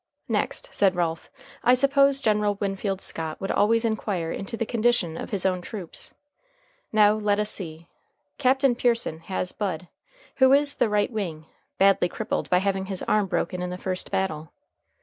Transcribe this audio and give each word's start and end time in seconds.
"Next," 0.27 0.67
said 0.73 0.95
Ralph, 0.95 1.29
"I 1.63 1.75
suppose 1.75 2.21
General 2.21 2.55
Winfield 2.59 3.01
Scott 3.01 3.39
would 3.39 3.51
always 3.51 3.85
inquire 3.85 4.31
into 4.31 4.57
the 4.57 4.65
condition 4.65 5.15
of 5.15 5.29
his 5.29 5.45
own 5.45 5.61
troops. 5.61 6.11
Now 6.91 7.13
let 7.13 7.37
us 7.37 7.51
see. 7.51 7.87
Captain 8.39 8.73
Pearson 8.73 9.19
has 9.19 9.51
Bud, 9.51 9.87
who 10.37 10.53
is 10.53 10.77
the 10.77 10.89
right 10.89 11.11
wing, 11.11 11.45
badly 11.77 12.09
crippled 12.09 12.49
by 12.49 12.57
having 12.57 12.87
his 12.87 13.03
arm 13.03 13.27
broken 13.27 13.61
in 13.61 13.69
the 13.69 13.77
first 13.77 14.09
battle." 14.09 14.51